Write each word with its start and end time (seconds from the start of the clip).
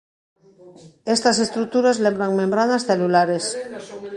Estas 1.15 1.37
estruturas 1.45 1.97
lembran 2.05 2.37
membranas 2.41 2.85
celulares. 2.89 3.45